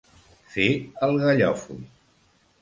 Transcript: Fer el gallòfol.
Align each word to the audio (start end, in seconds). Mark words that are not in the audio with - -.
Fer 0.53 0.65
el 1.09 1.13
gallòfol. 1.25 1.85